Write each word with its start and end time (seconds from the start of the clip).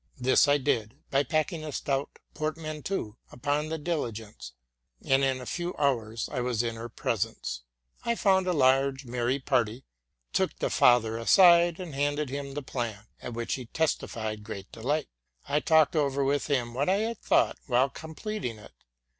This 0.17 0.47
I 0.47 0.57
did 0.57 0.95
by 1.11 1.21
packing 1.21 1.63
a 1.63 1.71
stout 1.71 2.17
portmanteau 2.33 3.17
upon 3.31 3.69
the 3.69 3.77
diligence, 3.77 4.53
and 5.05 5.23
in 5.23 5.39
a 5.39 5.45
few 5.45 5.75
hours 5.77 6.27
I 6.27 6.41
was 6.41 6.63
in 6.63 6.73
her 6.75 6.89
presence. 6.89 7.61
I 8.03 8.15
found 8.15 8.47
a 8.47 8.51
large, 8.51 9.05
merry 9.05 9.37
party, 9.37 9.85
took 10.33 10.57
the 10.57 10.71
father 10.71 11.19
aside, 11.19 11.79
and 11.79 11.93
handed 11.93 12.31
him 12.31 12.55
the 12.55 12.63
plan, 12.63 13.03
at 13.21 13.33
which 13.35 13.53
he 13.53 13.65
testified 13.67 14.43
great 14.43 14.71
delight. 14.71 15.07
I 15.47 15.59
talked 15.59 15.95
over 15.95 16.23
with 16.23 16.47
him 16.47 16.73
what 16.73 16.89
I 16.89 16.95
had 17.01 17.19
thought 17.19 17.59
while 17.67 17.91
completing 17.91 18.57
it. 18.57 18.73